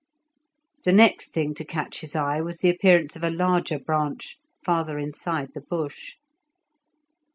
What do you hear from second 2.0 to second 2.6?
his eye was